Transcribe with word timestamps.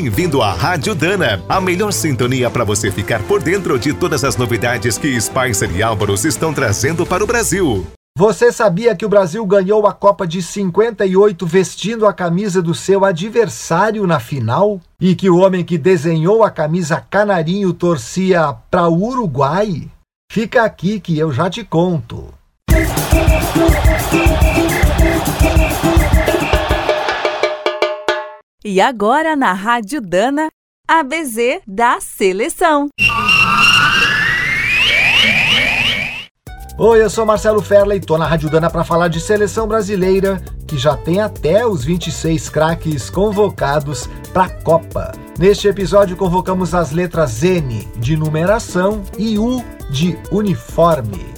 Bem-vindo 0.00 0.40
à 0.42 0.52
Rádio 0.52 0.94
Dana, 0.94 1.42
a 1.48 1.60
melhor 1.60 1.92
sintonia 1.92 2.48
para 2.48 2.62
você 2.62 2.88
ficar 2.88 3.20
por 3.24 3.42
dentro 3.42 3.76
de 3.76 3.92
todas 3.92 4.22
as 4.22 4.36
novidades 4.36 4.96
que 4.96 5.20
Spicer 5.20 5.74
e 5.74 5.82
Álvaros 5.82 6.24
estão 6.24 6.54
trazendo 6.54 7.04
para 7.04 7.24
o 7.24 7.26
Brasil. 7.26 7.84
Você 8.16 8.52
sabia 8.52 8.94
que 8.94 9.04
o 9.04 9.08
Brasil 9.08 9.44
ganhou 9.44 9.88
a 9.88 9.92
Copa 9.92 10.24
de 10.24 10.40
58 10.40 11.44
vestindo 11.44 12.06
a 12.06 12.12
camisa 12.12 12.62
do 12.62 12.76
seu 12.76 13.04
adversário 13.04 14.06
na 14.06 14.20
final? 14.20 14.80
E 15.00 15.16
que 15.16 15.28
o 15.28 15.38
homem 15.38 15.64
que 15.64 15.76
desenhou 15.76 16.44
a 16.44 16.50
camisa 16.52 17.04
canarinho 17.10 17.72
torcia 17.72 18.54
para 18.70 18.86
o 18.86 19.02
Uruguai? 19.02 19.88
Fica 20.30 20.62
aqui 20.62 21.00
que 21.00 21.18
eu 21.18 21.32
já 21.32 21.50
te 21.50 21.64
conto. 21.64 22.32
E 28.70 28.82
agora 28.82 29.34
na 29.34 29.54
Rádio 29.54 29.98
Dana, 29.98 30.48
a 30.86 31.02
BZ 31.02 31.62
da 31.66 32.02
Seleção. 32.02 32.88
Oi, 36.78 37.02
eu 37.02 37.08
sou 37.08 37.24
Marcelo 37.24 37.62
Ferla 37.62 37.96
e 37.96 38.00
tô 38.00 38.18
na 38.18 38.26
Rádio 38.26 38.50
Dana 38.50 38.68
para 38.68 38.84
falar 38.84 39.08
de 39.08 39.22
seleção 39.22 39.66
brasileira, 39.66 40.38
que 40.66 40.76
já 40.76 40.94
tem 40.94 41.18
até 41.18 41.66
os 41.66 41.82
26 41.82 42.50
craques 42.50 43.08
convocados 43.08 44.06
para 44.34 44.44
a 44.44 44.50
Copa. 44.50 45.12
Neste 45.38 45.66
episódio 45.66 46.14
convocamos 46.14 46.74
as 46.74 46.92
letras 46.92 47.42
N 47.42 47.88
de 47.96 48.18
numeração 48.18 49.02
e 49.16 49.38
U 49.38 49.64
de 49.90 50.18
uniforme. 50.30 51.37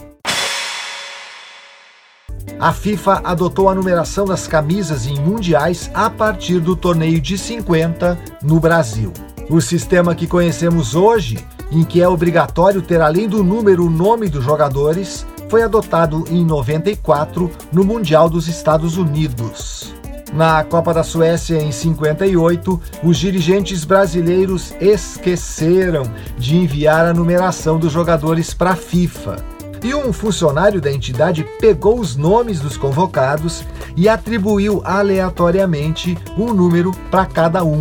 A 2.60 2.72
FIFA 2.72 3.22
adotou 3.24 3.68
a 3.68 3.74
numeração 3.74 4.26
das 4.26 4.46
camisas 4.46 5.06
em 5.06 5.18
mundiais 5.18 5.90
a 5.94 6.10
partir 6.10 6.60
do 6.60 6.76
torneio 6.76 7.20
de 7.20 7.38
50 7.38 8.18
no 8.42 8.60
Brasil. 8.60 9.12
O 9.48 9.60
sistema 9.60 10.14
que 10.14 10.26
conhecemos 10.26 10.94
hoje 10.94 11.38
em 11.72 11.84
que 11.84 12.02
é 12.02 12.08
obrigatório 12.08 12.82
ter 12.82 13.00
além 13.00 13.28
do 13.28 13.44
número 13.44 13.86
o 13.86 13.90
nome 13.90 14.28
dos 14.28 14.44
jogadores, 14.44 15.26
foi 15.48 15.62
adotado 15.62 16.24
em 16.28 16.44
94 16.44 17.50
no 17.72 17.84
Mundial 17.84 18.28
dos 18.28 18.48
Estados 18.48 18.96
Unidos. 18.96 19.94
Na 20.32 20.62
Copa 20.62 20.94
da 20.94 21.02
Suécia 21.02 21.60
em 21.60 21.72
58, 21.72 22.80
os 23.02 23.18
dirigentes 23.18 23.84
brasileiros 23.84 24.72
esqueceram 24.80 26.04
de 26.38 26.56
enviar 26.56 27.06
a 27.06 27.14
numeração 27.14 27.78
dos 27.78 27.92
jogadores 27.92 28.54
para 28.54 28.70
a 28.70 28.76
FIFA. 28.76 29.49
E 29.82 29.94
um 29.94 30.12
funcionário 30.12 30.80
da 30.80 30.92
entidade 30.92 31.46
pegou 31.58 31.98
os 31.98 32.16
nomes 32.16 32.60
dos 32.60 32.76
convocados 32.76 33.64
e 33.96 34.08
atribuiu 34.08 34.82
aleatoriamente 34.84 36.18
um 36.36 36.52
número 36.52 36.92
para 37.10 37.24
cada 37.24 37.64
um. 37.64 37.80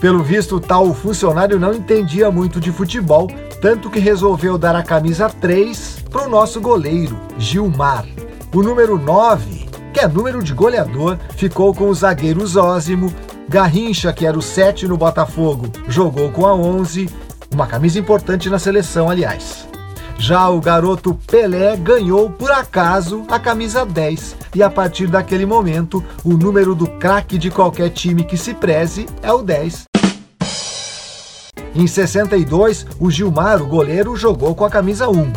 Pelo 0.00 0.22
visto, 0.22 0.58
tal 0.60 0.94
funcionário 0.94 1.58
não 1.58 1.74
entendia 1.74 2.30
muito 2.30 2.60
de 2.60 2.72
futebol, 2.72 3.28
tanto 3.60 3.90
que 3.90 3.98
resolveu 3.98 4.56
dar 4.56 4.74
a 4.74 4.82
camisa 4.82 5.28
3 5.28 6.04
para 6.10 6.26
o 6.26 6.30
nosso 6.30 6.60
goleiro, 6.60 7.18
Gilmar. 7.36 8.06
O 8.54 8.62
número 8.62 8.98
9, 8.98 9.68
que 9.92 10.00
é 10.00 10.08
número 10.08 10.42
de 10.42 10.54
goleador, 10.54 11.18
ficou 11.36 11.74
com 11.74 11.88
o 11.88 11.94
zagueiro 11.94 12.46
Zózimo. 12.46 13.12
Garrincha, 13.48 14.12
que 14.12 14.24
era 14.24 14.38
o 14.38 14.42
7 14.42 14.86
no 14.86 14.96
Botafogo, 14.96 15.66
jogou 15.88 16.30
com 16.30 16.46
a 16.46 16.54
11, 16.54 17.10
uma 17.52 17.66
camisa 17.66 17.98
importante 17.98 18.48
na 18.48 18.60
seleção, 18.60 19.10
aliás. 19.10 19.69
Já 20.20 20.50
o 20.50 20.60
garoto 20.60 21.14
Pelé 21.14 21.74
ganhou, 21.78 22.28
por 22.28 22.52
acaso, 22.52 23.24
a 23.30 23.38
camisa 23.38 23.86
10. 23.86 24.36
E 24.54 24.62
a 24.62 24.68
partir 24.68 25.06
daquele 25.06 25.46
momento, 25.46 26.04
o 26.22 26.34
número 26.34 26.74
do 26.74 26.86
craque 26.86 27.38
de 27.38 27.50
qualquer 27.50 27.88
time 27.88 28.22
que 28.22 28.36
se 28.36 28.52
preze 28.52 29.06
é 29.22 29.32
o 29.32 29.40
10. 29.40 29.84
Em 31.74 31.86
62, 31.86 32.86
o 33.00 33.10
Gilmar, 33.10 33.62
o 33.62 33.66
goleiro, 33.66 34.14
jogou 34.14 34.54
com 34.54 34.66
a 34.66 34.70
camisa 34.70 35.08
1. 35.08 35.32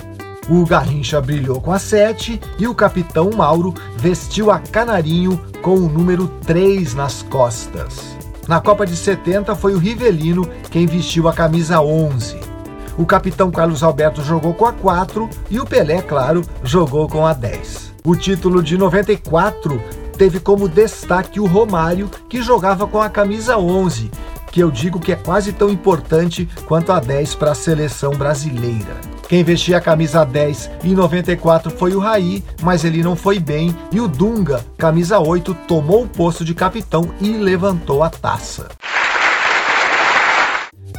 O 0.50 0.66
Garrincha 0.66 1.22
brilhou 1.22 1.62
com 1.62 1.72
a 1.72 1.80
7 1.80 2.42
e 2.60 2.68
o 2.68 2.76
capitão 2.76 3.32
Mauro 3.32 3.74
vestiu 3.96 4.52
a 4.52 4.60
Canarinho 4.60 5.40
com 5.62 5.76
o 5.76 5.88
número 5.88 6.28
3 6.46 6.94
nas 6.94 7.22
costas. 7.22 8.18
Na 8.50 8.60
Copa 8.60 8.86
de 8.86 8.98
70 8.98 9.56
foi 9.56 9.76
o 9.76 9.80
Rivelino 9.80 10.46
quem 10.70 10.86
vestiu 10.86 11.30
a 11.30 11.34
camisa 11.34 11.80
11. 11.80 12.53
O 12.98 13.06
capitão 13.06 13.50
Carlos 13.50 13.82
Alberto 13.82 14.22
jogou 14.22 14.54
com 14.54 14.66
a 14.66 14.74
4 14.74 15.30
e 15.50 15.60
o 15.60 15.66
Pelé, 15.66 16.02
claro, 16.02 16.44
jogou 16.64 17.08
com 17.08 17.26
a 17.26 17.34
10. 17.34 17.94
O 18.06 18.16
título 18.16 18.62
de 18.62 18.78
94 18.78 19.82
teve 20.18 20.40
como 20.40 20.70
destaque 20.70 21.40
o 21.40 21.48
Romário, 21.48 22.10
que 22.30 22.42
jogava 22.42 22.86
com 22.86 23.02
a 23.02 23.10
camisa 23.10 23.58
11 23.58 24.12
que 24.54 24.60
eu 24.60 24.70
digo 24.70 25.00
que 25.00 25.12
é 25.12 25.16
quase 25.16 25.52
tão 25.52 25.68
importante 25.68 26.48
quanto 26.68 26.92
a 26.92 27.00
10 27.00 27.34
para 27.34 27.52
a 27.52 27.56
seleção 27.56 28.12
brasileira. 28.12 29.02
Quem 29.28 29.44
vestia 29.44 29.78
a 29.78 29.82
camisa 29.82 30.24
10 30.24 30.70
em 30.84 30.94
94 30.94 31.72
foi 31.72 31.96
o 31.96 32.00
Raí, 32.00 32.44
mas 32.62 32.86
ele 32.86 33.02
não 33.02 33.16
foi 33.16 33.40
bem, 33.40 33.76
e 33.92 34.00
o 34.00 34.08
Dunga, 34.08 34.64
camisa 34.78 35.18
8, 35.18 35.56
tomou 35.68 36.04
o 36.04 36.08
posto 36.08 36.46
de 36.46 36.54
capitão 36.54 37.12
e 37.20 37.32
levantou 37.32 38.04
a 38.04 38.12
taça. 38.12 38.70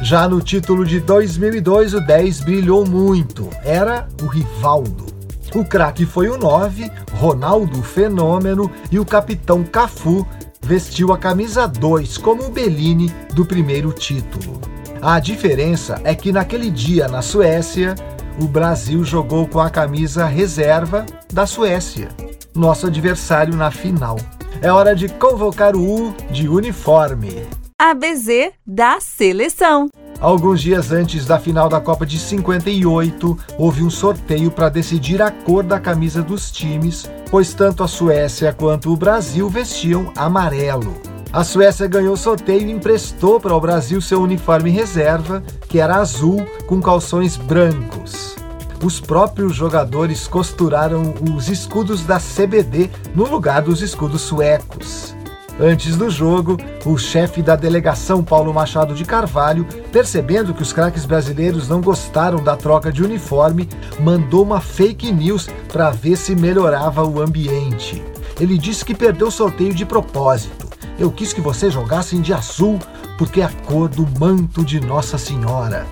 Já 0.05 0.27
no 0.29 0.39
título 0.39 0.85
de 0.85 0.99
2002, 0.99 1.95
o 1.95 1.99
10 1.99 2.41
brilhou 2.41 2.85
muito. 2.85 3.49
Era 3.63 4.07
o 4.21 4.27
Rivaldo. 4.27 5.07
O 5.55 5.65
craque 5.65 6.05
foi 6.05 6.29
o 6.29 6.37
9, 6.37 6.91
Ronaldo 7.13 7.81
Fenômeno 7.81 8.69
e 8.91 8.99
o 8.99 9.05
capitão 9.05 9.63
Cafu, 9.63 10.23
vestiu 10.61 11.11
a 11.11 11.17
camisa 11.17 11.67
2 11.67 12.19
como 12.19 12.43
o 12.43 12.51
Bellini 12.51 13.11
do 13.33 13.47
primeiro 13.47 13.91
título. 13.91 14.61
A 15.01 15.19
diferença 15.19 15.99
é 16.03 16.13
que 16.13 16.31
naquele 16.31 16.69
dia 16.69 17.07
na 17.07 17.23
Suécia, 17.23 17.95
o 18.39 18.47
Brasil 18.47 19.03
jogou 19.03 19.47
com 19.47 19.59
a 19.59 19.71
camisa 19.71 20.27
reserva 20.27 21.03
da 21.33 21.47
Suécia, 21.47 22.09
nosso 22.53 22.85
adversário 22.85 23.55
na 23.55 23.71
final. 23.71 24.17
É 24.61 24.71
hora 24.71 24.95
de 24.95 25.09
convocar 25.09 25.75
o 25.75 26.09
U 26.09 26.15
de 26.29 26.47
uniforme. 26.47 27.41
ABZ 27.77 28.53
da 28.65 29.01
seleção. 29.01 29.89
Alguns 30.21 30.61
dias 30.61 30.93
antes 30.93 31.25
da 31.25 31.37
final 31.37 31.67
da 31.67 31.81
Copa 31.81 32.05
de 32.05 32.17
58, 32.17 33.37
houve 33.59 33.83
um 33.83 33.89
sorteio 33.89 34.49
para 34.49 34.69
decidir 34.69 35.21
a 35.21 35.29
cor 35.29 35.61
da 35.61 35.77
camisa 35.77 36.21
dos 36.21 36.49
times, 36.51 37.09
pois 37.29 37.53
tanto 37.53 37.83
a 37.83 37.87
Suécia 37.87 38.53
quanto 38.53 38.93
o 38.93 38.95
Brasil 38.95 39.49
vestiam 39.49 40.09
amarelo. 40.15 40.95
A 41.33 41.43
Suécia 41.43 41.85
ganhou 41.85 42.13
o 42.13 42.17
sorteio 42.17 42.65
e 42.65 42.71
emprestou 42.71 43.41
para 43.41 43.53
o 43.53 43.59
Brasil 43.59 43.99
seu 43.99 44.21
uniforme 44.21 44.69
reserva, 44.69 45.43
que 45.67 45.77
era 45.77 45.97
azul 45.97 46.45
com 46.67 46.81
calções 46.81 47.35
brancos. 47.35 48.37
Os 48.81 49.01
próprios 49.01 49.53
jogadores 49.53 50.27
costuraram 50.27 51.13
os 51.35 51.49
escudos 51.49 52.05
da 52.05 52.21
CBD 52.21 52.89
no 53.13 53.27
lugar 53.27 53.63
dos 53.63 53.81
escudos 53.81 54.21
suecos. 54.21 55.14
Antes 55.59 55.95
do 55.95 56.09
jogo, 56.09 56.57
o 56.85 56.97
chefe 56.97 57.41
da 57.41 57.55
delegação, 57.55 58.21
Paulo 58.21 58.53
Machado 58.53 58.93
de 58.93 59.05
Carvalho, 59.05 59.65
percebendo 59.89 60.53
que 60.53 60.61
os 60.61 60.73
craques 60.73 61.05
brasileiros 61.05 61.69
não 61.69 61.79
gostaram 61.79 62.43
da 62.43 62.57
troca 62.57 62.91
de 62.91 63.01
uniforme, 63.01 63.69
mandou 64.01 64.43
uma 64.43 64.59
fake 64.59 65.13
news 65.13 65.47
para 65.71 65.91
ver 65.91 66.17
se 66.17 66.35
melhorava 66.35 67.05
o 67.05 67.21
ambiente. 67.21 68.03
Ele 68.37 68.57
disse 68.57 68.83
que 68.83 68.93
perdeu 68.93 69.27
o 69.27 69.31
sorteio 69.31 69.73
de 69.73 69.85
propósito. 69.85 70.67
Eu 70.99 71.09
quis 71.09 71.31
que 71.31 71.39
vocês 71.39 71.73
jogassem 71.73 72.19
de 72.19 72.33
azul, 72.33 72.77
porque 73.17 73.39
é 73.39 73.45
a 73.45 73.49
cor 73.49 73.87
do 73.87 74.05
manto 74.19 74.63
de 74.63 74.81
Nossa 74.81 75.17
Senhora. 75.17 75.85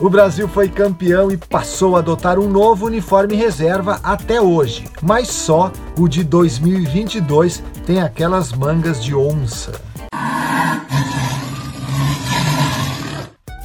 O 0.00 0.10
Brasil 0.10 0.48
foi 0.48 0.68
campeão 0.68 1.30
e 1.30 1.36
passou 1.36 1.94
a 1.94 2.00
adotar 2.00 2.36
um 2.38 2.48
novo 2.48 2.86
uniforme 2.86 3.36
reserva 3.36 4.00
até 4.02 4.40
hoje, 4.40 4.88
mas 5.00 5.28
só 5.28 5.70
o 5.96 6.08
de 6.08 6.24
2022 6.24 7.62
tem 7.86 8.00
aquelas 8.00 8.52
mangas 8.52 9.00
de 9.02 9.14
onça. 9.14 9.80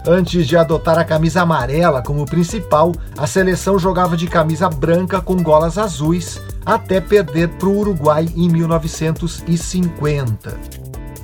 Antes 0.07 0.47
de 0.47 0.55
adotar 0.55 0.99
a 0.99 1.03
camisa 1.03 1.41
amarela 1.41 2.03
como 2.03 2.25
principal, 2.25 2.93
a 3.17 3.25
seleção 3.25 3.79
jogava 3.79 4.15
de 4.15 4.27
camisa 4.27 4.69
branca 4.69 5.19
com 5.19 5.41
golas 5.41 5.79
azuis, 5.79 6.39
até 6.65 7.01
perder 7.01 7.49
para 7.49 7.67
o 7.67 7.77
Uruguai 7.77 8.29
em 8.35 8.47
1950. 8.49 10.57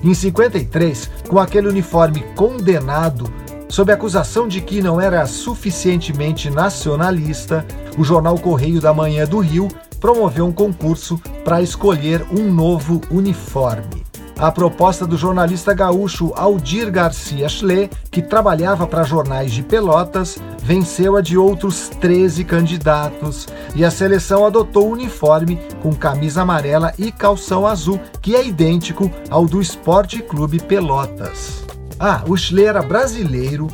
Em 0.03 0.13
53, 0.13 1.09
com 1.27 1.39
aquele 1.39 1.67
uniforme 1.67 2.23
condenado, 2.35 3.31
Sob 3.75 3.91
a 3.91 3.95
acusação 3.95 4.47
de 4.47 4.61
que 4.61 4.81
não 4.81 5.01
era 5.01 5.25
suficientemente 5.25 6.49
nacionalista, 6.49 7.65
o 7.97 8.05
jornal 8.05 8.39
Correio 8.39 8.79
da 8.79 8.93
Manhã 8.93 9.27
do 9.27 9.39
Rio 9.39 9.67
promoveu 9.99 10.45
um 10.45 10.51
concurso 10.53 11.19
para 11.43 11.61
escolher 11.61 12.25
um 12.31 12.49
novo 12.49 13.01
uniforme. 13.11 14.05
A 14.39 14.49
proposta 14.49 15.05
do 15.05 15.17
jornalista 15.17 15.73
gaúcho 15.73 16.31
Aldir 16.37 16.89
Garcia 16.89 17.49
Schle, 17.49 17.89
que 18.09 18.21
trabalhava 18.21 18.87
para 18.87 19.03
jornais 19.03 19.51
de 19.51 19.61
Pelotas, 19.61 20.37
venceu 20.63 21.17
a 21.17 21.21
de 21.21 21.37
outros 21.37 21.89
13 21.99 22.45
candidatos 22.45 23.45
e 23.75 23.83
a 23.83 23.91
seleção 23.91 24.45
adotou 24.45 24.87
o 24.87 24.93
uniforme 24.93 25.59
com 25.81 25.93
camisa 25.93 26.43
amarela 26.43 26.93
e 26.97 27.11
calção 27.11 27.67
azul, 27.67 27.99
que 28.21 28.37
é 28.37 28.47
idêntico 28.47 29.11
ao 29.29 29.45
do 29.45 29.59
Esporte 29.59 30.21
Clube 30.21 30.61
Pelotas. 30.61 31.64
Ah, 31.99 32.23
o 32.27 32.35
Schley 32.35 32.65
era 32.65 32.81
brasileiro, 32.81 33.67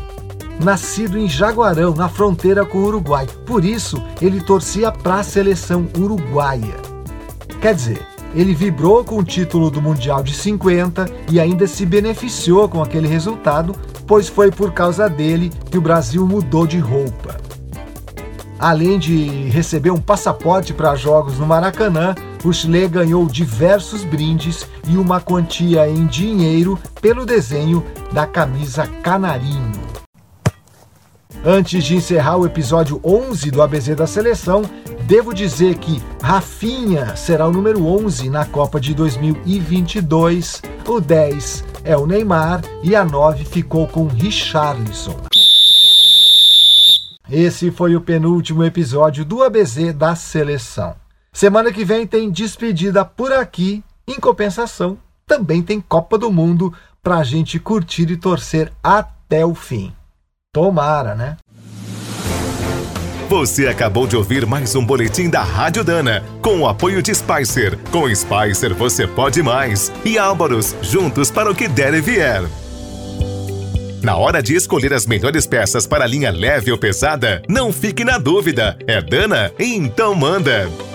nascido 0.63 1.17
em 1.17 1.27
Jaguarão, 1.27 1.95
na 1.95 2.07
fronteira 2.07 2.65
com 2.65 2.77
o 2.77 2.85
Uruguai. 2.85 3.27
Por 3.45 3.65
isso, 3.65 4.01
ele 4.21 4.41
torcia 4.41 4.91
para 4.91 5.15
a 5.15 5.23
seleção 5.23 5.87
uruguaia. 5.97 6.75
Quer 7.59 7.73
dizer, 7.73 8.07
ele 8.35 8.53
vibrou 8.53 9.03
com 9.03 9.17
o 9.17 9.23
título 9.23 9.71
do 9.71 9.81
Mundial 9.81 10.23
de 10.23 10.33
50 10.33 11.09
e 11.31 11.39
ainda 11.39 11.65
se 11.67 11.85
beneficiou 11.85 12.69
com 12.69 12.81
aquele 12.81 13.07
resultado, 13.07 13.75
pois 14.05 14.27
foi 14.27 14.51
por 14.51 14.71
causa 14.71 15.09
dele 15.09 15.51
que 15.69 15.77
o 15.77 15.81
Brasil 15.81 16.25
mudou 16.25 16.67
de 16.67 16.77
roupa. 16.77 17.37
Além 18.59 18.99
de 18.99 19.49
receber 19.49 19.89
um 19.89 19.99
passaporte 19.99 20.73
para 20.73 20.95
jogos 20.95 21.39
no 21.39 21.47
Maracanã, 21.47 22.13
Chile 22.51 22.87
ganhou 22.87 23.27
diversos 23.27 24.03
brindes 24.03 24.65
e 24.87 24.97
uma 24.97 25.19
quantia 25.19 25.87
em 25.87 26.05
dinheiro 26.07 26.79
pelo 27.01 27.25
desenho 27.25 27.85
da 28.11 28.25
camisa 28.25 28.87
canarinho. 29.03 29.71
Antes 31.43 31.83
de 31.83 31.95
encerrar 31.95 32.37
o 32.37 32.45
episódio 32.45 33.01
11 33.03 33.49
do 33.51 33.61
ABZ 33.61 33.95
da 33.95 34.05
Seleção, 34.05 34.61
devo 35.05 35.33
dizer 35.33 35.75
que 35.75 36.01
Rafinha 36.21 37.15
será 37.15 37.47
o 37.47 37.51
número 37.51 37.85
11 37.85 38.29
na 38.29 38.45
Copa 38.45 38.79
de 38.79 38.93
2022, 38.93 40.61
o 40.87 41.01
10 41.01 41.63
é 41.83 41.97
o 41.97 42.05
Neymar 42.05 42.61
e 42.83 42.95
a 42.95 43.03
9 43.03 43.43
ficou 43.45 43.87
com 43.87 44.05
Richarlison. 44.05 45.17
Esse 47.29 47.71
foi 47.71 47.95
o 47.95 48.01
penúltimo 48.01 48.63
episódio 48.63 49.25
do 49.25 49.41
ABZ 49.41 49.93
da 49.93 50.15
Seleção. 50.15 51.00
Semana 51.33 51.71
que 51.71 51.85
vem 51.85 52.05
tem 52.05 52.29
despedida 52.29 53.05
por 53.05 53.31
aqui. 53.31 53.83
Em 54.07 54.19
compensação, 54.19 54.97
também 55.25 55.61
tem 55.61 55.79
Copa 55.79 56.17
do 56.17 56.29
Mundo 56.29 56.73
para 57.01 57.17
a 57.17 57.23
gente 57.23 57.57
curtir 57.57 58.11
e 58.11 58.17
torcer 58.17 58.71
até 58.83 59.45
o 59.45 59.55
fim. 59.55 59.93
Tomara, 60.53 61.15
né? 61.15 61.37
Você 63.29 63.67
acabou 63.67 64.05
de 64.05 64.17
ouvir 64.17 64.45
mais 64.45 64.75
um 64.75 64.85
boletim 64.85 65.29
da 65.29 65.41
Rádio 65.41 65.85
Dana, 65.85 66.21
com 66.41 66.59
o 66.59 66.67
apoio 66.67 67.01
de 67.01 67.15
Spicer. 67.15 67.79
Com 67.89 68.13
Spicer 68.13 68.75
você 68.75 69.07
pode 69.07 69.41
mais. 69.41 69.89
E 70.03 70.17
Álvaros, 70.17 70.75
juntos 70.81 71.31
para 71.31 71.49
o 71.49 71.55
que 71.55 71.69
der 71.69 71.93
e 71.93 72.01
vier. 72.01 72.43
Na 74.03 74.17
hora 74.17 74.43
de 74.43 74.53
escolher 74.53 74.93
as 74.93 75.05
melhores 75.05 75.47
peças 75.47 75.87
para 75.87 76.03
a 76.03 76.07
linha 76.07 76.29
leve 76.29 76.73
ou 76.73 76.77
pesada, 76.77 77.41
não 77.47 77.71
fique 77.71 78.03
na 78.03 78.17
dúvida. 78.17 78.77
É 78.85 79.01
Dana? 79.01 79.49
Então 79.57 80.13
manda! 80.13 80.90